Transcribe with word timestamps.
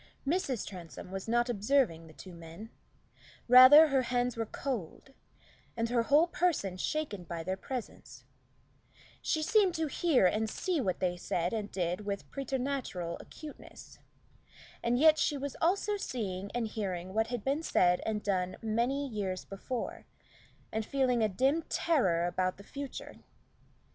Mrs. 0.27 0.65
Transome 0.67 1.11
was 1.11 1.27
not 1.27 1.47
observing 1.47 2.07
the 2.07 2.13
two 2.13 2.33
men; 2.33 2.71
rather, 3.47 3.89
her 3.89 4.01
hands 4.01 4.35
were 4.35 4.47
cold, 4.47 5.13
and 5.77 5.89
her 5.89 6.01
whole 6.01 6.25
person 6.25 6.75
shaken 6.75 7.23
by 7.23 7.43
their 7.43 7.55
presence; 7.55 8.23
she 9.21 9.43
seemed 9.43 9.75
to 9.75 9.85
hear 9.85 10.25
and 10.25 10.49
see 10.49 10.81
what 10.81 11.01
they 11.01 11.17
said 11.17 11.53
and 11.53 11.71
did 11.71 12.01
with 12.03 12.27
preternatural 12.31 13.15
acuteness, 13.19 13.99
and 14.81 14.97
yet 14.97 15.19
she 15.19 15.37
was 15.37 15.55
also 15.61 15.97
seeing 15.97 16.49
and 16.55 16.69
hearing 16.69 17.13
what 17.13 17.27
had 17.27 17.43
been 17.43 17.61
said 17.61 18.01
and 18.03 18.23
done 18.23 18.57
many 18.59 19.07
years 19.07 19.45
before, 19.45 20.07
and 20.71 20.83
feeling 20.83 21.21
a 21.21 21.29
dim 21.29 21.61
terror 21.69 22.25
about 22.25 22.57
the 22.57 22.63
future. 22.63 23.17